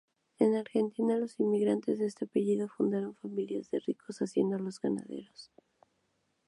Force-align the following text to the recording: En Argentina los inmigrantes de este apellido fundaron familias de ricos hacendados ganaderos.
En 0.39 0.55
Argentina 0.55 1.15
los 1.15 1.39
inmigrantes 1.39 1.99
de 1.99 2.07
este 2.07 2.25
apellido 2.25 2.67
fundaron 2.67 3.13
familias 3.13 3.69
de 3.69 3.81
ricos 3.81 4.19
hacendados 4.23 4.79
ganaderos. 4.79 5.51